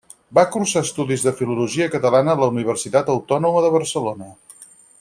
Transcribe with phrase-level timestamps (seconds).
[0.35, 4.33] Va cursar estudis de Filologia Catalana a la Universitat Autònoma de Barcelona.